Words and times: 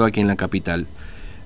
aquí 0.00 0.20
en 0.20 0.26
la 0.26 0.36
capital. 0.36 0.86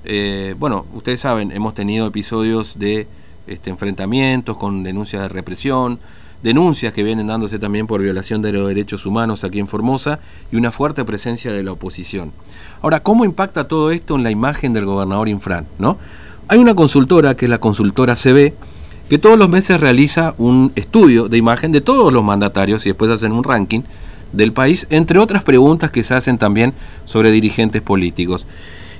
Eh, 0.05 0.55
bueno, 0.57 0.87
ustedes 0.95 1.19
saben, 1.19 1.51
hemos 1.51 1.75
tenido 1.75 2.07
episodios 2.07 2.79
de 2.79 3.09
este, 3.49 3.71
enfrentamientos 3.71 4.57
con 4.57 4.85
denuncias 4.85 5.23
de 5.23 5.29
represión, 5.29 5.99
denuncias 6.45 6.93
que 6.93 7.03
vienen 7.03 7.27
dándose 7.27 7.59
también 7.59 7.89
por 7.89 8.01
violación 8.01 8.43
de 8.43 8.53
los 8.53 8.69
derechos 8.69 9.05
humanos 9.05 9.43
aquí 9.43 9.59
en 9.59 9.67
Formosa 9.67 10.21
y 10.53 10.57
una 10.57 10.71
fuerte 10.71 11.05
presencia 11.05 11.53
de 11.53 11.65
la 11.65 11.73
oposición. 11.73 12.31
Ahora, 12.83 13.01
¿cómo 13.01 13.25
impacta 13.25 13.67
todo 13.67 13.91
esto 13.91 14.15
en 14.15 14.23
la 14.23 14.31
imagen 14.31 14.73
del 14.73 14.85
gobernador 14.85 15.29
Infran? 15.29 15.67
¿no? 15.81 15.99
Hay 16.47 16.61
una 16.61 16.77
consultora, 16.77 17.37
que 17.37 17.47
es 17.47 17.51
la 17.51 17.59
consultora 17.59 18.15
CB, 18.15 18.53
que 19.09 19.19
todos 19.19 19.37
los 19.37 19.49
meses 19.49 19.81
realiza 19.81 20.37
un 20.39 20.71
estudio 20.77 21.27
de 21.27 21.37
imagen 21.37 21.73
de 21.73 21.81
todos 21.81 22.13
los 22.13 22.23
mandatarios 22.23 22.87
y 22.87 22.91
después 22.91 23.11
hacen 23.11 23.33
un 23.33 23.43
ranking 23.43 23.83
del 24.37 24.53
país, 24.53 24.87
entre 24.91 25.19
otras 25.19 25.43
preguntas 25.43 25.91
que 25.91 26.05
se 26.05 26.15
hacen 26.15 26.39
también 26.39 26.73
sobre 27.05 27.31
dirigentes 27.31 27.83
políticos. 27.83 28.47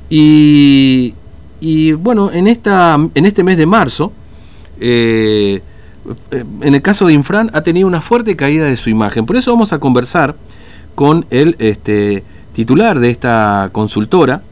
Y, 0.09 1.13
bueno, 1.99 2.31
en, 2.33 2.47
esta, 2.47 2.97
en 3.15 3.27
este 3.27 3.43
mes 3.43 3.57
de 3.57 3.67
marzo, 3.67 4.13
eh, 4.81 5.61
en 6.61 6.75
el 6.75 6.83
caso 6.83 7.07
de 7.07 7.13
Infran, 7.13 7.51
ha 7.53 7.63
tenido 7.63 7.89
una 7.89 8.01
fuerte 8.01 8.37
caída 8.37 8.67
de 8.67 8.77
su 8.77 8.91
imagen. 8.91 9.27
Por 9.27 9.37
eso 9.37 9.51
vamos 9.51 9.73
a 9.73 9.79
conversar 9.79 10.37
con 10.95 11.27
el 11.31 11.57
este, 11.59 12.23
titular 12.53 13.01
de 13.01 13.11
esta 13.11 13.71
consultora, 13.73 14.43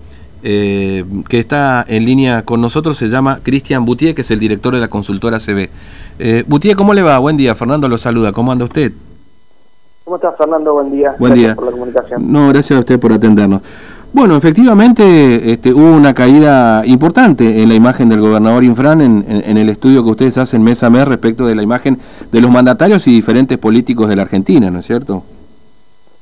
eh, 0.47 1.05
que 1.29 1.39
está 1.39 1.85
en 1.89 2.05
línea 2.05 2.43
con 2.45 2.61
nosotros, 2.61 2.99
se 2.99 3.09
llama 3.09 3.41
Cristian 3.43 3.87
Boutier, 3.87 4.15
que 4.15 4.21
es 4.21 4.31
el 4.31 4.39
director 4.39 4.75
de 4.75 4.81
la 4.81 4.89
consultora 4.89 5.39
CB. 5.39 5.71
Eh, 6.19 6.45
Boutier, 6.47 6.77
¿cómo 6.77 6.93
le 6.93 7.03
va? 7.03 7.19
Buen 7.19 7.39
día, 7.39 7.55
Fernando 7.55 7.89
lo 7.89 7.97
saluda, 7.97 8.33
¿cómo 8.33 8.53
anda 8.53 8.67
usted? 8.67 8.93
¿Cómo 10.05 10.17
estás, 10.17 10.37
Fernando? 10.37 10.75
Buen 10.75 10.91
día. 10.91 11.15
Buen 11.19 11.33
gracias 11.33 11.49
día. 11.49 11.55
por 11.55 11.65
la 11.65 11.71
comunicación. 11.71 12.31
No, 12.31 12.49
gracias 12.51 12.77
a 12.77 12.81
usted 12.81 13.01
por 13.01 13.13
atendernos. 13.13 13.63
Bueno, 14.13 14.37
efectivamente 14.37 15.51
este, 15.51 15.73
hubo 15.73 15.91
una 15.91 16.15
caída 16.15 16.85
importante 16.85 17.63
en 17.63 17.71
la 17.71 17.75
imagen 17.75 18.11
del 18.11 18.21
gobernador 18.21 18.63
Infran 18.63 19.01
en, 19.01 19.57
el 19.57 19.69
estudio 19.71 20.05
que 20.05 20.11
ustedes 20.11 20.39
hacen 20.39 20.63
mes 20.63 20.85
a 20.85 20.91
mes 20.91 21.09
respecto 21.09 21.47
de 21.47 21.55
la 21.55 21.63
imagen 21.63 21.99
de 22.31 22.41
los 22.41 22.51
mandatarios 22.51 23.09
y 23.09 23.13
diferentes 23.13 23.57
políticos 23.59 24.09
de 24.09 24.17
la 24.17 24.23
Argentina, 24.23 24.71
¿no 24.71 24.79
es 24.79 24.87
cierto? 24.87 25.25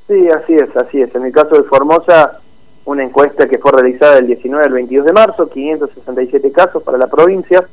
Sí, 0.06 0.28
así 0.31 0.55
es, 0.55 0.75
así 0.77 1.03
es. 1.03 1.15
En 1.15 1.27
el 1.27 1.33
caso 1.33 1.56
de 1.56 1.65
Formosa, 1.65 2.41
una 2.84 3.03
encuesta 3.03 3.47
que 3.47 3.59
fue 3.59 3.73
realizada 3.73 4.19
el 4.19 4.28
19 4.28 4.65
al 4.65 4.73
22 4.73 5.06
de 5.06 5.12
marzo, 5.12 5.51
567 5.51 6.53
casos 6.53 6.83
para 6.83 6.97
la 6.97 7.09
provincia, 7.09 7.67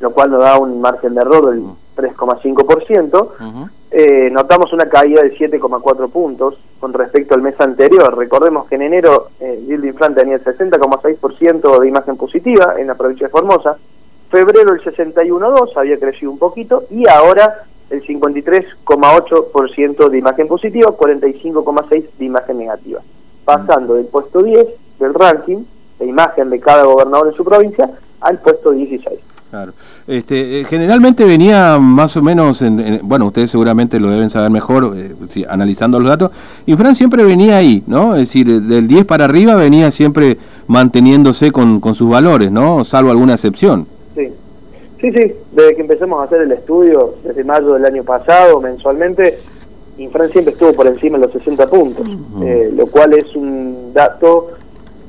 lo 0.00 0.10
cual 0.10 0.30
nos 0.30 0.40
da 0.40 0.58
un 0.58 0.80
margen 0.80 1.14
de 1.14 1.20
error 1.20 1.50
del 1.50 1.62
3,5%. 1.96 3.70
Eh, 4.02 4.30
notamos 4.30 4.72
una 4.72 4.88
caída 4.88 5.20
de 5.20 5.36
7,4 5.36 6.10
puntos 6.10 6.56
con 6.78 6.94
respecto 6.94 7.34
al 7.34 7.42
mes 7.42 7.60
anterior. 7.60 8.16
Recordemos 8.16 8.66
que 8.66 8.76
en 8.76 8.82
enero 8.82 9.28
eh, 9.40 9.62
Gildo 9.66 9.88
Infran 9.88 10.14
tenía 10.14 10.36
el 10.36 10.42
60,6% 10.42 11.78
de 11.78 11.86
imagen 11.86 12.16
positiva 12.16 12.76
en 12.78 12.86
la 12.86 12.94
provincia 12.94 13.26
de 13.26 13.30
Formosa, 13.30 13.76
febrero 14.30 14.72
el 14.72 14.80
61,2, 14.80 15.76
había 15.76 15.98
crecido 15.98 16.30
un 16.30 16.38
poquito, 16.38 16.84
y 16.88 17.06
ahora 17.06 17.64
el 17.90 18.02
53,8% 18.02 20.08
de 20.08 20.18
imagen 20.18 20.48
positiva, 20.48 20.96
45,6% 20.96 22.08
de 22.18 22.24
imagen 22.24 22.56
negativa, 22.56 23.02
pasando 23.44 23.96
del 23.96 24.06
puesto 24.06 24.42
10 24.42 24.66
del 24.98 25.12
ranking, 25.12 25.62
de 25.98 26.06
imagen 26.06 26.48
de 26.48 26.58
cada 26.58 26.84
gobernador 26.84 27.28
en 27.28 27.34
su 27.34 27.44
provincia, 27.44 27.90
al 28.22 28.38
puesto 28.38 28.70
16. 28.70 29.20
Claro. 29.50 29.72
Este, 30.06 30.60
eh, 30.60 30.64
generalmente 30.64 31.24
venía 31.24 31.78
más 31.80 32.16
o 32.16 32.22
menos, 32.22 32.62
en, 32.62 33.00
bueno, 33.02 33.26
ustedes 33.26 33.50
seguramente 33.50 33.98
lo 33.98 34.08
deben 34.08 34.30
saber 34.30 34.48
mejor, 34.48 34.94
eh, 34.96 35.12
analizando 35.48 35.98
los 35.98 36.08
datos, 36.08 36.30
Infran 36.66 36.94
siempre 36.94 37.24
venía 37.24 37.56
ahí, 37.56 37.82
¿no? 37.88 38.14
Es 38.14 38.20
decir, 38.20 38.62
del 38.62 38.86
10 38.86 39.04
para 39.06 39.24
arriba 39.24 39.56
venía 39.56 39.90
siempre 39.90 40.38
manteniéndose 40.68 41.50
con, 41.50 41.80
con 41.80 41.96
sus 41.96 42.08
valores, 42.08 42.52
¿no? 42.52 42.84
Salvo 42.84 43.10
alguna 43.10 43.32
excepción. 43.34 43.88
Sí, 44.14 44.28
sí, 45.00 45.10
sí, 45.10 45.32
desde 45.50 45.74
que 45.74 45.80
empezamos 45.80 46.20
a 46.20 46.24
hacer 46.24 46.42
el 46.42 46.52
estudio, 46.52 47.16
desde 47.24 47.42
mayo 47.42 47.74
del 47.74 47.84
año 47.84 48.04
pasado, 48.04 48.60
mensualmente, 48.60 49.40
Infran 49.98 50.30
siempre 50.30 50.52
estuvo 50.52 50.72
por 50.74 50.86
encima 50.86 51.18
de 51.18 51.26
los 51.26 51.32
60 51.32 51.66
puntos, 51.66 52.06
eh, 52.42 52.70
lo 52.72 52.86
cual 52.86 53.14
es 53.14 53.34
un 53.34 53.92
dato 53.92 54.52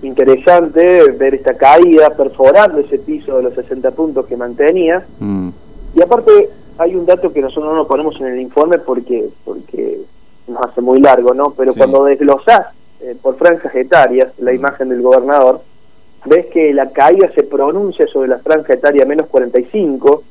interesante 0.01 1.12
ver 1.12 1.35
esta 1.35 1.56
caída 1.56 2.09
perforando 2.12 2.79
ese 2.79 3.00
piso 3.00 3.38
de 3.38 3.44
los 3.44 3.53
60 3.53 3.91
puntos 3.91 4.25
que 4.25 4.38
mantenía. 4.38 5.06
Mm. 5.19 5.50
Y 5.95 6.01
aparte 6.01 6.50
hay 6.78 6.95
un 6.95 7.06
dato 7.06 7.31
que 7.31 7.41
nosotros 7.41 7.75
no 7.75 7.88
ponemos 7.88 8.19
en 8.22 8.28
el 8.28 8.40
informe 8.40 8.79
porque 8.79 9.29
porque 9.44 10.00
nos 10.47 10.63
hace 10.63 10.81
muy 10.81 11.00
largo, 11.00 11.34
¿no? 11.34 11.53
Pero 11.56 11.73
cuando 11.73 12.06
desglosás 12.06 12.67
eh, 13.01 13.16
por 13.22 13.38
franjas 13.38 13.73
etarias 13.75 14.34
la 14.40 14.51
mm. 14.51 14.56
imagen 14.56 14.90
del 14.90 15.01
gobernador, 15.01 15.61
ves 16.25 16.47
que 16.47 16.73
la 16.73 16.90
caída 16.91 17.31
se 17.34 17.44
pronuncia 17.44 18.07
sobre 18.07 18.29
la 18.29 18.40
franja 18.40 18.73
etaria 18.73 19.06
menos 19.06 19.28
45, 19.28 20.23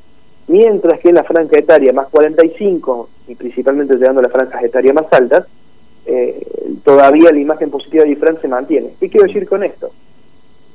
mientras 0.49 1.01
que 1.01 1.09
en 1.09 1.17
la 1.17 1.25
franja 1.25 1.59
etaria 1.59 1.93
más 1.93 2.09
45, 2.09 3.09
y 3.29 3.35
principalmente 3.35 3.95
llegando 3.95 4.21
a 4.21 4.25
las 4.25 4.33
franjas 4.33 4.63
etarias 4.63 4.95
más 4.95 5.13
altas, 5.13 5.47
eh, 6.13 6.45
todavía 6.83 7.31
la 7.31 7.39
imagen 7.39 7.71
positiva 7.71 8.03
de 8.03 8.11
Infran 8.11 8.41
se 8.41 8.49
mantiene. 8.49 8.95
¿Qué 8.99 9.09
quiero 9.09 9.29
decir 9.29 9.49
con 9.49 9.63
esto? 9.63 9.93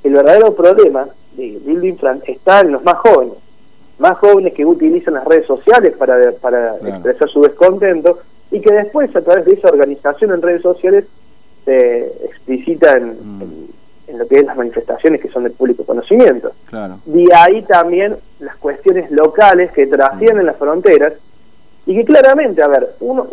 El 0.01 0.13
verdadero 0.13 0.55
problema 0.55 1.09
de 1.35 1.59
Bildo 1.65 1.85
Infran 1.85 2.21
está 2.25 2.61
en 2.61 2.71
los 2.71 2.83
más 2.85 2.95
jóvenes, 2.99 3.33
más 3.99 4.17
jóvenes 4.17 4.53
que 4.53 4.65
utilizan 4.65 5.15
las 5.15 5.25
redes 5.25 5.45
sociales 5.45 5.93
para, 5.97 6.31
para 6.39 6.77
expresar 6.77 7.29
su 7.29 7.41
descontento 7.41 8.19
y 8.49 8.61
que 8.61 8.71
después 8.71 9.13
a 9.13 9.21
través 9.21 9.43
de 9.43 9.55
esa 9.55 9.67
organización 9.67 10.31
en 10.31 10.41
redes 10.41 10.61
sociales 10.61 11.03
se 11.65 12.05
explicita 12.23 12.95
en, 12.95 13.09
mm. 13.09 14.17
lo 14.17 14.27
que 14.27 14.39
es 14.39 14.45
las 14.45 14.55
manifestaciones 14.55 15.19
que 15.19 15.27
son 15.27 15.43
de 15.43 15.49
público 15.49 15.83
conocimiento. 15.83 16.53
Claro. 16.69 16.99
De 17.05 17.27
ahí 17.35 17.61
también 17.63 18.15
las 18.39 18.55
cuestiones 18.55 19.11
locales 19.11 19.73
que 19.73 19.85
trascienden 19.87 20.43
mm. 20.43 20.47
las 20.47 20.55
fronteras 20.55 21.13
y 21.85 21.95
que 21.95 22.05
claramente, 22.05 22.63
a 22.63 22.67
ver, 22.67 22.95
uno, 23.01 23.27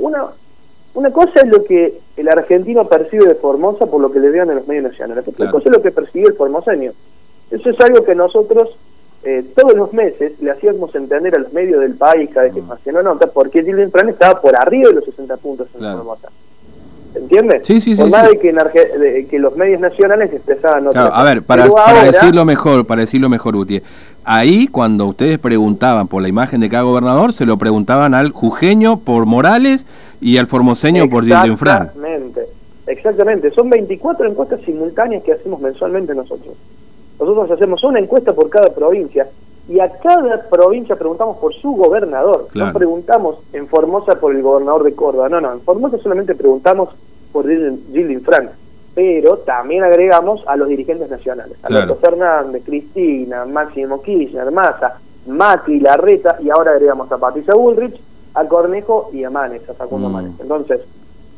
una 0.94 1.10
cosa 1.10 1.40
es 1.40 1.48
lo 1.48 1.64
que 1.64 1.98
el 2.16 2.28
argentino 2.28 2.86
percibe 2.86 3.26
de 3.26 3.34
Formosa 3.34 3.86
por 3.86 4.00
lo 4.00 4.12
que 4.12 4.20
le 4.20 4.30
vean 4.30 4.50
en 4.50 4.56
los 4.56 4.68
medios 4.68 4.84
nacionales. 4.84 5.26
Otra 5.26 5.50
cosa 5.50 5.68
es 5.68 5.76
lo 5.76 5.82
que 5.82 5.90
percibe 5.90 6.28
el 6.28 6.34
formoseño. 6.34 6.92
Eso 7.50 7.70
es 7.70 7.80
algo 7.80 8.04
que 8.04 8.14
nosotros 8.14 8.76
eh, 9.24 9.44
todos 9.54 9.74
los 9.74 9.92
meses 9.92 10.32
le 10.40 10.50
hacíamos 10.50 10.94
entender 10.94 11.34
a 11.34 11.38
los 11.38 11.52
medios 11.52 11.80
del 11.80 11.94
país 11.94 12.28
cada 12.32 12.44
vez 12.44 12.54
que 12.54 12.60
mm. 12.60 12.72
hacían 12.72 12.96
una 12.96 13.04
nota 13.04 13.28
porque 13.28 13.62
Dilden 13.62 13.90
Fran 13.90 14.08
estaba 14.08 14.40
por 14.40 14.54
arriba 14.56 14.88
de 14.88 14.96
los 14.96 15.04
60 15.04 15.36
puntos 15.38 15.68
en 15.74 15.80
Formosa. 15.80 16.28
¿Entiendes? 17.14 17.66
Sí, 17.66 17.80
sí, 17.80 17.94
sí. 17.94 18.02
Por 18.02 18.10
más 18.10 18.28
De, 18.30 18.38
que 18.38 19.26
que 19.30 19.38
los 19.38 19.54
medios 19.54 19.80
nacionales 19.80 20.32
expresaban 20.32 20.88
claro, 20.90 21.14
A 21.14 21.22
ver, 21.24 21.42
para, 21.42 21.68
para 21.68 22.04
decirlo 22.04 22.44
mejor, 22.44 22.86
para 22.86 23.02
decirlo 23.02 23.28
mejor, 23.28 23.54
Uti, 23.54 23.82
ahí 24.24 24.66
cuando 24.66 25.06
ustedes 25.06 25.38
preguntaban 25.38 26.08
por 26.08 26.22
la 26.22 26.28
imagen 26.28 26.60
de 26.60 26.70
cada 26.70 26.84
gobernador, 26.84 27.34
se 27.34 27.44
lo 27.44 27.58
preguntaban 27.58 28.14
al 28.14 28.30
jujeño 28.30 28.98
por 29.00 29.26
Morales 29.26 29.84
y 30.22 30.38
al 30.38 30.46
formoseño 30.46 31.08
por 31.10 31.24
Infran. 31.24 31.82
Exactamente, 31.82 32.46
exactamente. 32.86 33.50
Son 33.50 33.68
24 33.68 34.28
encuestas 34.28 34.60
simultáneas 34.60 35.24
que 35.24 35.32
hacemos 35.32 35.60
mensualmente 35.60 36.14
nosotros. 36.14 36.54
Nosotros 37.18 37.50
hacemos 37.50 37.82
una 37.82 37.98
encuesta 37.98 38.32
por 38.32 38.48
cada 38.48 38.72
provincia 38.72 39.26
y 39.68 39.80
a 39.80 39.90
cada 39.98 40.48
provincia 40.48 40.94
preguntamos 40.96 41.38
por 41.38 41.52
su 41.54 41.72
gobernador. 41.72 42.46
No 42.54 42.72
preguntamos 42.72 43.38
en 43.52 43.66
Formosa 43.66 44.14
por 44.20 44.34
el 44.34 44.42
gobernador 44.42 44.84
de 44.84 44.94
Córdoba, 44.94 45.28
no, 45.28 45.40
no, 45.40 45.52
en 45.52 45.60
Formosa 45.60 45.98
solamente 45.98 46.36
preguntamos 46.36 46.90
por 47.32 47.48
Gildo 47.48 48.12
Infran. 48.12 48.50
Pero 48.94 49.38
también 49.38 49.82
agregamos 49.82 50.46
a 50.46 50.54
los 50.54 50.68
dirigentes 50.68 51.10
nacionales, 51.10 51.56
a 51.64 51.66
Alberto 51.68 51.96
Fernández, 51.96 52.62
Cristina, 52.64 53.46
Máximo 53.46 54.02
Kirchner, 54.02 54.50
Massa, 54.52 54.98
Mati, 55.26 55.80
Larreta, 55.80 56.36
y 56.40 56.50
ahora 56.50 56.72
agregamos 56.72 57.10
a 57.10 57.16
Patricia 57.16 57.54
Bullrich, 57.54 57.98
a 58.34 58.44
Cornejo 58.46 59.10
y 59.12 59.24
a 59.24 59.30
Manes, 59.30 59.68
a 59.68 59.74
Facundo 59.74 60.08
mm. 60.08 60.12
Manes. 60.12 60.32
Entonces, 60.40 60.80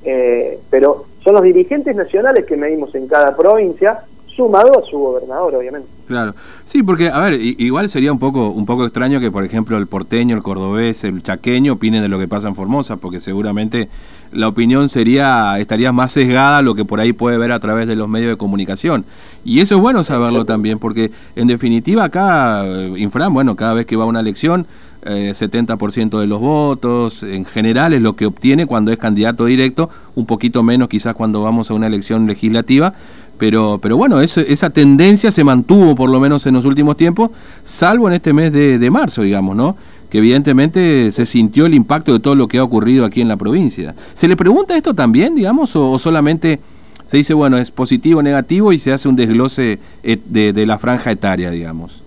eh, 0.05 0.61
pero 0.71 1.07
son 1.23 1.35
los 1.35 1.43
dirigentes 1.43 1.97
nacionales 1.97 2.45
que 2.45 2.57
medimos 2.57 2.95
en 2.95 3.09
cada 3.09 3.35
provincia, 3.37 4.05
sumado 4.37 4.79
a 4.79 4.83
su 4.91 4.99
gobernador, 4.99 5.55
obviamente. 5.55 5.89
Claro, 6.07 6.35
sí, 6.65 6.83
porque, 6.83 7.09
a 7.09 7.19
ver, 7.21 7.35
igual 7.41 7.89
sería 7.89 8.13
un 8.13 8.19
poco, 8.19 8.51
un 8.51 8.67
poco 8.67 8.85
extraño 8.85 9.21
que, 9.21 9.31
por 9.31 9.45
ejemplo, 9.45 9.79
el 9.79 9.87
porteño, 9.87 10.37
el 10.37 10.43
cordobés, 10.43 11.05
el 11.05 11.23
chaqueño 11.23 11.75
opinen 11.75 12.03
de 12.03 12.09
lo 12.09 12.19
que 12.19 12.29
pasa 12.29 12.49
en 12.49 12.55
Formosa, 12.55 12.97
porque 12.97 13.21
seguramente 13.21 13.89
la 14.33 14.49
opinión 14.49 14.89
sería, 14.89 15.59
estaría 15.59 15.93
más 15.93 16.13
sesgada 16.13 16.59
a 16.59 16.63
lo 16.63 16.75
que 16.75 16.85
por 16.85 17.01
ahí 17.01 17.13
puede 17.13 17.39
ver 17.39 17.53
a 17.53 17.61
través 17.61 17.89
de 17.89 17.97
los 17.97 18.09
medios 18.09 18.31
de 18.31 18.37
comunicación. 18.37 19.05
Y 19.45 19.61
eso 19.61 19.77
es 19.77 19.81
bueno 19.81 20.03
saberlo 20.03 20.45
también, 20.45 20.79
porque 20.79 21.11
en 21.37 21.47
definitiva 21.47 22.05
acá, 22.05 22.67
eh, 22.67 22.95
Infran, 22.97 23.33
bueno, 23.33 23.57
cada 23.57 23.75
vez 23.75 23.87
que 23.87 23.97
va 23.97 24.05
a 24.05 24.09
una 24.09 24.21
elección, 24.21 24.67
70% 25.05 26.17
eh, 26.17 26.21
de 26.21 26.27
los 26.27 26.41
votos, 26.41 27.23
en 27.23 27.45
general 27.45 27.93
es 27.93 28.03
lo 28.03 28.17
que 28.17 28.27
obtiene 28.27 28.67
cuando 28.67 28.91
es 28.91 28.99
candidato 28.99 29.45
directo, 29.45 29.91
un 30.15 30.27
poquito 30.27 30.63
menos 30.63 30.89
quizás 30.89 31.15
cuando 31.15 31.43
vamos 31.43 31.71
a 31.71 31.75
una 31.75 31.87
elección 31.87 32.27
legislativa, 32.27 32.95
pero, 33.39 33.79
pero 33.83 33.97
bueno, 33.97 34.21
esa 34.21 34.71
tendencia 34.71 35.31
se 35.31 35.45
mantuvo 35.45 35.95
por 35.95 36.09
lo 36.09 36.21
menos 36.21 36.47
en 36.47 36.55
los 36.55 36.65
últimos 36.65 36.97
tiempos, 36.97 37.31
salvo 37.65 38.09
en 38.09 38.15
este 38.15 38.33
mes 38.33 38.53
de, 38.53 38.91
marzo, 38.91 39.23
digamos, 39.23 39.57
¿no? 39.57 39.77
Que 40.09 40.19
evidentemente 40.19 41.11
se 41.11 41.27
sintió 41.27 41.67
el 41.67 41.75
impacto 41.75 42.13
de 42.13 42.21
todo 42.21 42.37
lo 42.37 42.47
que 42.47 42.59
ha 42.59 42.65
ocurrido 42.65 43.05
aquí 43.05 43.21
en 43.21 43.29
la 43.29 43.37
provincia. 43.37 43.95
¿Se 44.15 44.29
le 44.29 44.37
pregunta 44.37 44.77
esto 44.77 44.95
también, 44.95 45.35
digamos, 45.35 45.75
o, 45.75 45.99
solamente 45.99 46.61
se 47.05 47.17
dice, 47.17 47.35
bueno, 47.35 47.59
es 47.59 47.71
positivo 47.71 48.21
o 48.21 48.23
negativo 48.23 48.73
y 48.73 48.79
se 48.79 48.93
hace 48.93 49.09
un 49.09 49.17
desglose 49.17 49.79
de, 50.03 50.53
de 50.53 50.67
la 50.67 50.79
franja 50.79 51.11
etaria, 51.11 51.51
digamos. 51.51 52.03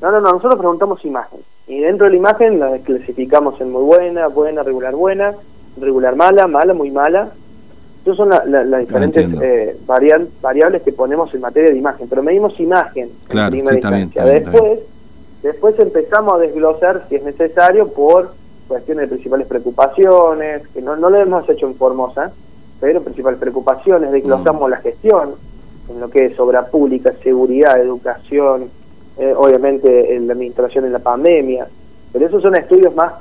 No, 0.00 0.10
no, 0.10 0.20
no, 0.20 0.32
nosotros 0.32 0.58
preguntamos 0.58 1.04
imagen. 1.04 1.38
Y 1.72 1.80
dentro 1.80 2.04
de 2.04 2.10
la 2.10 2.16
imagen 2.18 2.60
la 2.60 2.76
clasificamos 2.80 3.58
en 3.58 3.72
muy 3.72 3.82
buena, 3.82 4.26
buena, 4.28 4.62
regular, 4.62 4.94
buena, 4.94 5.32
regular, 5.80 6.14
mala, 6.16 6.46
mala, 6.46 6.74
muy 6.74 6.90
mala. 6.90 7.30
Esas 8.02 8.16
son 8.18 8.28
las 8.28 8.80
diferentes 8.80 9.26
eh, 9.40 9.74
variables 9.86 10.82
que 10.82 10.92
ponemos 10.92 11.32
en 11.32 11.40
materia 11.40 11.70
de 11.70 11.78
imagen, 11.78 12.08
pero 12.10 12.22
medimos 12.22 12.60
imagen 12.60 13.08
en 13.30 13.50
primera 13.50 13.98
instancia. 13.98 14.22
después, 14.22 14.80
después 15.42 15.78
empezamos 15.78 16.34
a 16.34 16.38
desglosar, 16.38 17.06
si 17.08 17.14
es 17.14 17.24
necesario, 17.24 17.88
por 17.88 18.34
cuestiones 18.68 19.08
de 19.08 19.14
principales 19.14 19.46
preocupaciones, 19.46 20.68
que 20.74 20.82
no, 20.82 20.96
no 20.96 21.08
lo 21.08 21.22
hemos 21.22 21.48
hecho 21.48 21.66
en 21.66 21.76
Formosa, 21.76 22.32
pero 22.80 23.02
principales 23.02 23.40
preocupaciones, 23.40 24.12
desglosamos 24.12 24.68
mm. 24.68 24.70
la 24.70 24.76
gestión, 24.76 25.30
en 25.88 26.00
lo 26.00 26.10
que 26.10 26.26
es 26.26 26.38
obra 26.38 26.66
pública, 26.66 27.14
seguridad, 27.22 27.80
educación, 27.80 28.68
eh, 29.18 29.34
obviamente 29.36 30.14
en 30.16 30.26
la 30.26 30.32
administración 30.32 30.84
en 30.86 30.92
la 30.92 30.98
pandemia, 30.98 31.66
pero 32.12 32.26
esos 32.26 32.42
son 32.42 32.56
estudios 32.56 32.94
más 32.94 33.14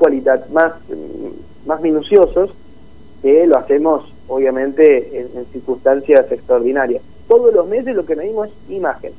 más, 0.51 0.73
mm, 0.89 1.67
más 1.67 1.81
minuciosos 1.81 2.51
que 3.21 3.45
lo 3.45 3.57
hacemos 3.57 4.03
obviamente 4.27 5.19
en, 5.19 5.45
circunstancias 5.51 6.31
extraordinarias. 6.31 7.01
Todos 7.27 7.53
los 7.53 7.67
meses 7.67 7.95
lo 7.95 8.05
que 8.05 8.15
medimos 8.15 8.47
es 8.47 8.53
imagen. 8.75 9.11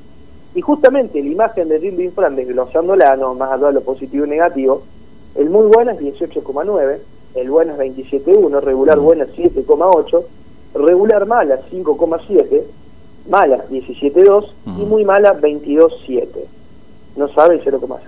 Y 0.55 0.61
justamente 0.61 1.23
la 1.23 1.31
imagen 1.31 1.69
de 1.69 1.81
Gildo 1.81 2.03
Infran, 2.03 2.37
desglosándola, 2.37 3.17
no 3.17 3.35
más 3.35 3.53
allá 3.53 3.69
de 3.69 3.75
lo 3.75 3.81
positivo 3.83 4.27
y 4.27 4.31
negativo, 4.31 4.83
el 5.35 5.49
muy 5.49 5.67
bueno 5.67 5.93
es 5.93 5.99
18,9, 5.99 6.99
el 7.35 7.51
bueno 7.51 7.75
es 7.75 7.79
27,1, 7.79 8.61
regular 8.61 8.99
buena 8.99 9.27
7,8, 9.27 10.25
regular 10.75 11.27
mala 11.27 11.61
5,7, 11.71 12.63
mala 13.29 13.65
17,2 13.69 14.51
y 14.79 14.85
muy 14.85 15.05
mala 15.05 15.39
22,7 15.39 16.27
no 17.17 17.29
sabe 17.29 17.57
el 17.57 17.65
0,6. 17.65 17.99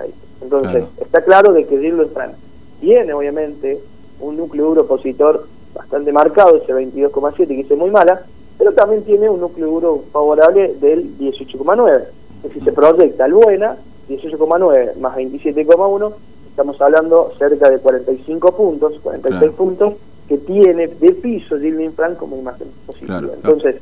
Entonces, 0.43 0.85
está 1.01 1.23
claro 1.23 1.53
de 1.53 1.65
que 1.65 1.75
Infran 1.75 2.33
tiene 2.81 3.13
obviamente 3.13 3.81
un 4.21 4.37
núcleo 4.37 4.67
duro 4.67 4.83
opositor 4.83 5.47
bastante 5.75 6.13
marcado, 6.13 6.57
ese 6.57 6.73
22,7 6.73 7.49
que 7.49 7.55
dice 7.55 7.77
muy 7.77 7.91
mala, 7.91 8.23
pero 8.59 8.73
también 8.73 9.03
tiene 9.03 9.29
un 9.29 9.41
núcleo 9.41 9.69
duro 9.69 10.05
favorable 10.13 10.75
del 10.81 11.19
18,9. 11.19 12.05
Es 12.37 12.43
decir, 12.43 12.65
se 12.65 12.73
proyecta 12.73 13.27
el 13.27 13.35
buena, 13.35 13.77
18,9 14.09 14.97
más 14.97 15.17
27,1, 15.17 16.13
estamos 16.51 16.81
hablando 16.81 17.33
cerca 17.39 17.71
de 17.71 17.79
45 17.79 18.53
puntos, 18.57 19.01
46 19.01 19.53
puntos, 19.53 19.95
que 20.29 20.39
tiene 20.39 20.87
de 20.89 21.13
piso 21.15 21.59
Gildo 21.59 21.83
Infran 21.83 22.15
como 22.15 22.37
imagen 22.37 22.69
positiva. 22.87 23.23
Entonces, 23.35 23.77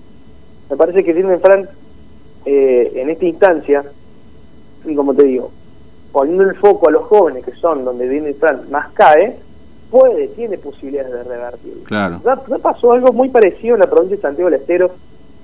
me 0.71 0.77
parece 0.77 1.05
que 1.05 1.13
Gildo 1.13 1.35
Infran 1.35 1.69
eh, 2.47 2.93
en 2.95 3.11
esta 3.11 3.25
instancia 3.27 3.85
y 4.85 4.95
como 4.95 5.15
te 5.15 5.25
digo, 5.25 5.51
poniendo 6.13 6.45
el 6.45 6.55
foco 6.57 6.89
a 6.89 6.93
los 6.93 7.05
jóvenes, 7.05 7.45
que 7.45 7.53
son 7.53 7.85
donde 7.85 8.09
viene 8.09 8.35
Fran 8.35 8.71
más 8.71 8.93
cae, 8.93 9.37
puede, 9.91 10.29
tiene 10.29 10.59
posibilidades 10.59 11.13
de 11.13 11.25
revertir. 11.25 11.83
Claro. 11.85 12.21
Ya, 12.25 12.37
pasó 12.59 12.93
algo 12.93 13.13
muy 13.13 13.29
parecido 13.29 13.75
en 13.75 13.81
la 13.81 13.87
provincia 13.89 14.17
de 14.17 14.23
Santiago 14.23 14.51
del 14.51 14.61
Estero 14.61 14.91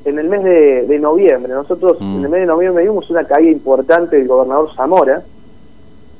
en 0.04 0.18
el 0.18 0.28
mes 0.28 0.42
de, 0.42 0.98
noviembre. 0.98 1.52
Nosotros 1.52 1.98
mm. 2.00 2.18
en 2.18 2.24
el 2.24 2.30
mes 2.30 2.40
de 2.40 2.46
noviembre 2.46 2.84
vimos 2.84 3.10
una 3.10 3.24
caída 3.24 3.50
importante 3.50 4.16
del 4.16 4.26
gobernador 4.26 4.74
Zamora, 4.74 5.22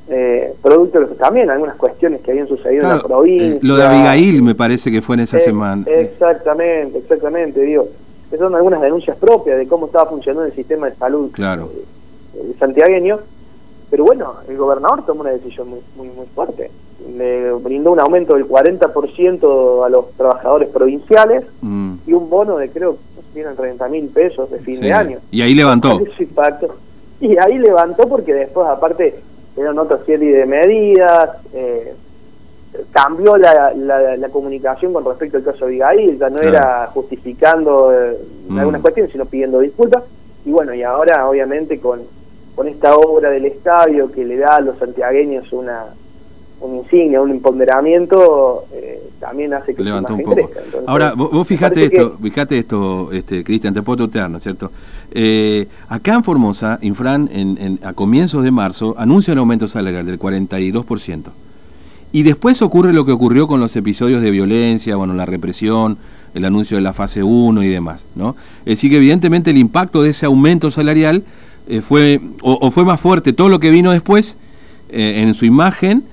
eh, 0.09 0.53
producto 0.61 0.99
de 0.99 1.05
también 1.15 1.49
algunas 1.49 1.75
cuestiones 1.75 2.21
que 2.21 2.31
habían 2.31 2.47
sucedido 2.47 2.83
en 2.83 2.89
la 2.89 2.99
provincia. 2.99 3.47
Eh, 3.47 3.59
lo 3.61 3.77
de 3.77 3.83
Abigail 3.83 4.41
me 4.41 4.55
parece 4.55 4.91
que 4.91 5.01
fue 5.01 5.15
en 5.15 5.21
esa 5.21 5.39
semana. 5.39 5.83
Exactamente, 5.87 6.99
exactamente, 6.99 7.61
digo. 7.61 7.87
son 8.37 8.55
algunas 8.55 8.81
denuncias 8.81 9.17
propias 9.17 9.57
de 9.57 9.67
cómo 9.67 9.87
estaba 9.87 10.09
funcionando 10.09 10.45
el 10.45 10.53
sistema 10.53 10.89
de 10.89 10.95
salud. 10.95 11.31
Claro. 11.31 11.69
Eh, 12.35 12.55
santiagueño, 12.59 13.19
pero 13.89 14.05
bueno, 14.05 14.35
el 14.47 14.57
gobernador 14.57 15.05
tomó 15.05 15.21
una 15.21 15.31
decisión 15.31 15.69
muy, 15.69 15.79
muy, 15.95 16.09
muy 16.09 16.25
fuerte. 16.27 16.69
Le 17.15 17.51
brindó 17.53 17.91
un 17.91 17.99
aumento 17.99 18.35
del 18.35 18.47
40% 18.47 19.85
a 19.85 19.89
los 19.89 20.11
trabajadores 20.11 20.69
provinciales 20.69 21.43
mm. 21.61 21.93
y 22.05 22.13
un 22.13 22.29
bono 22.29 22.57
de 22.57 22.69
creo 22.69 22.97
que 23.33 23.39
eran 23.39 23.55
30 23.55 23.87
mil 23.87 24.07
pesos 24.07 24.51
de 24.51 24.59
fin 24.59 24.79
de 24.79 24.93
año. 24.93 25.19
Y 25.31 25.41
ahí 25.41 25.53
levantó. 25.55 25.99
Y 27.21 27.37
ahí 27.37 27.57
levantó 27.57 28.07
porque 28.07 28.33
después 28.33 28.65
aparte 28.65 29.13
eran 29.57 29.77
otra 29.77 29.99
serie 30.05 30.37
de 30.37 30.45
medidas, 30.45 31.31
eh, 31.53 31.93
cambió 32.91 33.35
la, 33.35 33.73
la, 33.75 34.29
comunicación 34.29 34.93
con 34.93 35.03
respecto 35.03 35.35
al 35.35 35.43
caso 35.43 35.65
de 35.65 35.83
Abigail, 35.83 36.17
ya 36.17 36.29
no 36.29 36.39
era 36.39 36.89
justificando 36.93 37.91
eh, 37.91 38.17
mm. 38.47 38.57
algunas 38.57 38.81
cuestiones, 38.81 39.11
sino 39.11 39.25
pidiendo 39.25 39.59
disculpas. 39.59 40.03
Y 40.45 40.51
bueno, 40.51 40.73
y 40.73 40.81
ahora 40.81 41.27
obviamente 41.27 41.77
con 41.81 41.99
con 42.59 42.67
esta 42.67 42.97
obra 42.97 43.29
del 43.29 43.45
estadio 43.45 44.11
que 44.11 44.25
le 44.25 44.35
da 44.35 44.57
a 44.57 44.59
los 44.59 44.77
santiagueños 44.77 45.53
una 45.53 45.85
un 46.59 46.75
insignia, 46.75 47.21
un 47.21 47.31
empoderamiento, 47.31 48.65
eh, 48.73 49.11
también 49.17 49.53
hace 49.53 49.73
que 49.73 49.81
Levantó 49.81 50.13
un 50.13 50.23
poco. 50.23 50.51
Ahora, 50.85 51.13
vos, 51.13 51.47
fijate 51.47 51.85
esto, 51.85 52.17
fíjate 52.21 52.57
esto, 52.57 53.13
este, 53.13 53.45
Cristian, 53.45 53.73
te 53.73 53.81
puedo 53.81 54.07
tutear, 54.07 54.29
¿no 54.29 54.39
es 54.39 54.43
cierto? 54.43 54.73
Eh, 55.11 55.69
acá 55.87 56.15
en 56.15 56.23
Formosa, 56.25 56.79
Infran, 56.81 57.29
en, 57.31 57.79
a 57.81 57.93
comienzos 57.93 58.43
de 58.43 58.51
marzo, 58.51 58.93
anuncia 58.97 59.31
un 59.31 59.39
aumento 59.39 59.69
salarial 59.69 60.05
del 60.05 60.19
42%. 60.19 61.23
Y 62.11 62.23
después 62.23 62.61
ocurre 62.61 62.91
lo 62.91 63.05
que 63.05 63.13
ocurrió 63.13 63.47
con 63.47 63.61
los 63.61 63.73
episodios 63.77 64.21
de 64.21 64.31
violencia, 64.31 64.97
bueno, 64.97 65.13
la 65.13 65.25
represión, 65.25 65.97
el 66.33 66.43
anuncio 66.43 66.75
de 66.75 66.83
la 66.83 66.91
fase 66.91 67.23
1 67.23 67.63
y 67.63 67.69
demás, 67.69 68.05
¿no? 68.15 68.35
Es 68.65 68.73
decir, 68.73 68.91
que 68.91 68.97
evidentemente 68.97 69.51
el 69.51 69.57
impacto 69.57 70.03
de 70.03 70.09
ese 70.09 70.25
aumento 70.25 70.69
salarial 70.71 71.23
eh, 71.69 71.81
fue 71.81 72.19
o, 72.41 72.71
fue 72.71 72.83
más 72.83 72.99
fuerte 72.99 73.31
todo 73.31 73.47
lo 73.47 73.59
que 73.59 73.69
vino 73.69 73.91
después 73.91 74.37
eh, 74.89 75.21
en 75.23 75.33
su 75.33 75.45
imagen 75.45 76.03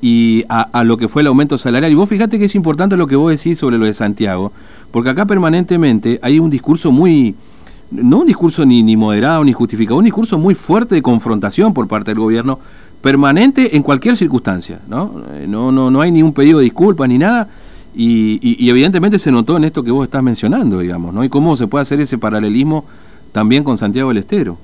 y 0.00 0.44
a, 0.48 0.82
lo 0.82 0.96
que 0.96 1.06
fue 1.06 1.22
el 1.22 1.28
aumento 1.28 1.56
salarial. 1.58 1.92
Y 1.92 1.94
vos 1.94 2.08
fíjate 2.08 2.38
que 2.38 2.46
es 2.46 2.54
importante 2.56 2.96
lo 2.96 3.06
que 3.06 3.14
vos 3.14 3.30
decís 3.30 3.58
sobre 3.58 3.78
lo 3.78 3.86
de 3.86 3.94
Santiago, 3.94 4.52
porque 4.90 5.10
acá 5.10 5.26
permanentemente 5.26 6.18
hay 6.22 6.40
un 6.40 6.50
discurso 6.50 6.90
muy, 6.90 7.36
no 7.90 8.20
un 8.20 8.26
discurso 8.26 8.66
ni, 8.66 8.82
ni 8.82 8.96
moderado 8.96 9.44
ni 9.44 9.52
justificado, 9.52 9.98
un 9.98 10.04
discurso 10.04 10.38
muy 10.38 10.56
fuerte 10.56 10.96
de 10.96 11.02
confrontación 11.02 11.72
por 11.72 11.86
parte 11.86 12.10
del 12.10 12.18
gobierno, 12.18 12.58
permanente 13.00 13.76
en 13.76 13.82
cualquier 13.82 14.16
circunstancia, 14.16 14.80
¿no? 14.88 15.22
Eh, 15.34 15.46
no, 15.48 15.70
no, 15.70 15.90
no 15.90 16.00
hay 16.00 16.10
ni 16.10 16.22
un 16.22 16.32
pedido 16.32 16.58
de 16.58 16.64
disculpas 16.64 17.08
ni 17.08 17.18
nada. 17.18 17.48
Y, 17.94 18.40
y, 18.40 18.70
evidentemente 18.70 19.18
se 19.18 19.30
notó 19.30 19.58
en 19.58 19.64
esto 19.64 19.84
que 19.84 19.90
vos 19.90 20.04
estás 20.04 20.22
mencionando, 20.22 20.78
digamos, 20.78 21.12
¿no? 21.12 21.22
Y 21.22 21.28
cómo 21.28 21.54
se 21.56 21.66
puede 21.66 21.82
hacer 21.82 22.00
ese 22.00 22.16
paralelismo 22.16 22.86
también 23.32 23.62
con 23.64 23.76
Santiago 23.76 24.08
del 24.08 24.18
Estero. 24.18 24.56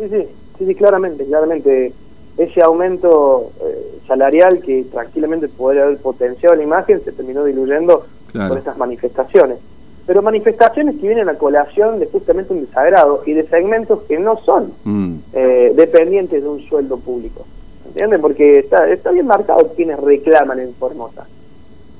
Sí, 0.00 0.08
sí, 0.08 0.64
sí, 0.64 0.74
claramente, 0.74 1.26
claramente. 1.26 1.92
Ese 2.38 2.62
aumento 2.62 3.50
eh, 3.60 3.98
salarial 4.06 4.62
que 4.62 4.84
tranquilamente 4.84 5.48
podría 5.48 5.84
haber 5.84 5.98
potenciado 5.98 6.54
la 6.54 6.62
imagen 6.62 7.04
se 7.04 7.12
terminó 7.12 7.44
diluyendo 7.44 8.06
por 8.32 8.56
estas 8.56 8.78
manifestaciones. 8.78 9.58
Pero 10.06 10.22
manifestaciones 10.22 10.96
que 10.96 11.08
vienen 11.08 11.28
a 11.28 11.34
colación 11.34 12.00
de 12.00 12.06
justamente 12.06 12.54
un 12.54 12.64
desagrado 12.64 13.22
y 13.26 13.34
de 13.34 13.46
segmentos 13.46 14.00
que 14.08 14.18
no 14.18 14.38
son 14.38 14.72
mm. 14.84 15.14
eh, 15.34 15.72
dependientes 15.76 16.42
de 16.42 16.48
un 16.48 16.60
sueldo 16.60 16.96
público. 16.96 17.44
¿Entienden? 17.86 18.22
Porque 18.22 18.60
está, 18.60 18.88
está 18.88 19.10
bien 19.10 19.26
marcado 19.26 19.72
quienes 19.76 20.00
reclaman 20.00 20.60
en 20.60 20.72
Formosa. 20.74 21.26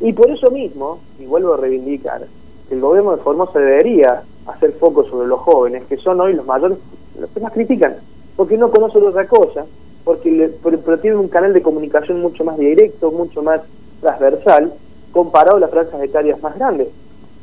Y 0.01 0.15
por 0.15 0.31
eso 0.31 0.51
mismo, 0.51 1.01
y 1.19 1.27
vuelvo 1.27 1.53
a 1.53 1.59
reivindicar, 1.59 2.23
el 2.71 2.81
gobierno 2.81 3.15
de 3.15 3.23
Formosa 3.23 3.59
debería 3.59 4.23
hacer 4.47 4.73
foco 4.73 5.05
sobre 5.05 5.29
los 5.29 5.41
jóvenes, 5.41 5.83
que 5.85 5.99
son 5.99 6.21
hoy 6.21 6.33
los 6.33 6.47
mayores 6.47 6.79
los 7.21 7.31
que 7.31 7.41
más 7.41 7.53
critican, 7.53 7.97
porque 8.37 8.57
no 8.57 8.71
conocen 8.71 9.05
otra 9.05 9.27
cosa, 9.27 9.67
porque 10.05 10.31
le, 10.31 10.49
pero, 10.49 10.99
tienen 10.99 11.21
un 11.21 11.29
canal 11.29 11.53
de 11.53 11.63
comunicación 11.63 12.21
mucho 12.21 12.45
más 12.45 12.59
directo, 12.59 13.11
mucho 13.11 13.43
más 13.43 13.61
transversal, 14.01 14.73
comparado 15.13 15.57
a 15.57 15.61
las 15.61 15.71
franjas 15.71 16.03
etarias 16.03 16.41
más 16.43 16.57
grandes. 16.57 16.89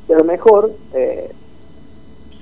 a 0.10 0.14
lo 0.14 0.24
mejor 0.24 0.72
eh, 0.94 1.32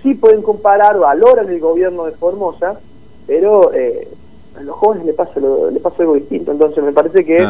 sí 0.01 0.13
pueden 0.13 0.42
comparar, 0.42 0.98
valoran 0.98 1.50
el 1.50 1.60
gobierno 1.60 2.06
de 2.06 2.12
Formosa, 2.12 2.80
pero 3.27 3.74
eh, 3.74 4.08
a 4.58 4.62
los 4.62 4.75
jóvenes 4.75 5.06
le 5.06 5.13
pasa, 5.13 5.39
le 5.39 5.80
pasa 5.80 5.96
algo 6.00 6.13
distinto. 6.13 6.51
Entonces 6.51 6.84
me 6.84 6.94
parece 6.94 7.25
que 7.25 7.46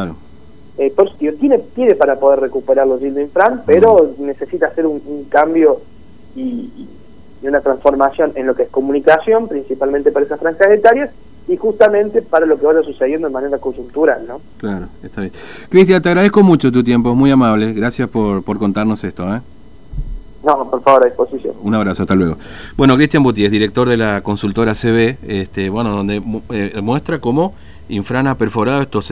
eh, 0.77 0.93
tiene, 1.39 1.59
tiene 1.75 1.95
para 1.95 2.19
poder 2.19 2.39
recuperar 2.39 2.87
los 2.87 2.99
Gildo 2.99 3.21
Infran, 3.21 3.63
pero 3.65 4.13
necesita 4.17 4.67
hacer 4.67 4.85
un, 4.85 5.25
cambio 5.29 5.81
y 6.35 6.41
y 6.41 6.87
una 7.41 7.61
transformación 7.61 8.31
en 8.35 8.47
lo 8.47 8.55
que 8.55 8.63
es 8.63 8.69
comunicación, 8.69 9.47
principalmente 9.47 10.11
para 10.11 10.25
esas 10.25 10.39
franjas 10.39 10.69
etarias, 10.71 11.09
y 11.47 11.57
justamente 11.57 12.21
para 12.21 12.45
lo 12.45 12.59
que 12.59 12.65
vaya 12.65 12.81
sucediendo 12.81 13.27
de 13.27 13.33
manera 13.33 13.59
coyuntural, 13.59 14.25
¿no? 14.27 14.41
Claro, 14.57 14.87
está 15.03 15.21
bien. 15.21 15.33
Cristian, 15.69 16.01
te 16.01 16.09
agradezco 16.09 16.41
mucho 16.41 16.71
tu 16.71 16.83
tiempo, 16.83 17.11
es 17.11 17.15
muy 17.15 17.29
amable. 17.29 17.73
Gracias 17.73 18.09
por, 18.09 18.43
por 18.43 18.57
contarnos 18.57 19.03
esto, 19.03 19.23
¿eh? 19.33 19.41
No, 20.43 20.69
por 20.69 20.81
favor, 20.81 21.03
a 21.03 21.05
disposición. 21.05 21.55
Un 21.61 21.73
abrazo, 21.73 22.03
hasta 22.03 22.13
luego. 22.13 22.37
Bueno, 22.77 22.95
Cristian 22.95 23.23
Buti 23.23 23.45
es 23.45 23.51
director 23.51 23.89
de 23.89 23.97
la 23.97 24.21
consultora 24.21 24.73
CB, 24.73 25.17
este, 25.27 25.69
bueno, 25.69 25.89
donde 25.89 26.21
eh, 26.51 26.79
muestra 26.81 27.19
cómo 27.19 27.53
Infran 27.89 28.27
ha 28.27 28.37
perforado 28.37 28.81
estos 28.81 29.03